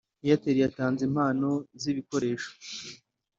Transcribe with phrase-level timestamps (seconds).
[0.25, 1.49] Airtel yatanze impano
[1.81, 2.51] z’ibikoresho